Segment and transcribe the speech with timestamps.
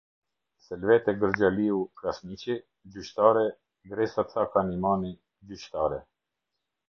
[0.67, 2.55] Selvete Gërxhaliu-Krasniqi,
[2.95, 3.45] gjyqtare
[3.91, 5.11] Gresa Caka-Nimani,
[5.51, 6.01] gjyqtare.